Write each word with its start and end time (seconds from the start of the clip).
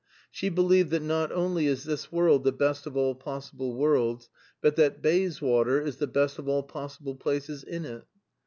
She 0.31 0.49
believed 0.49 0.89
that 0.89 1.03
not 1.03 1.31
only 1.31 1.67
is 1.67 1.83
this 1.83 2.11
world 2.11 2.43
the 2.43 2.51
best 2.51 2.87
of 2.87 2.97
all 2.97 3.13
possible 3.13 3.75
worlds, 3.75 4.31
but 4.59 4.75
that 4.77 4.99
Bayswater 4.99 5.79
is 5.79 5.97
the 5.97 6.07
best 6.07 6.39
of 6.39 6.47
all 6.47 6.63
possible 6.63 7.13
places 7.15 7.61
in 7.63 7.85
it. 7.85 8.03